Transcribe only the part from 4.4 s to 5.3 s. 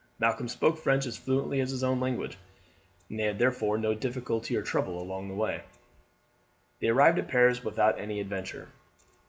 or trouble on